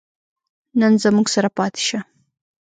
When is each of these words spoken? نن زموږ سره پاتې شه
نن 0.79 0.93
زموږ 1.03 1.27
سره 1.35 1.49
پاتې 1.57 1.81
شه 1.87 1.99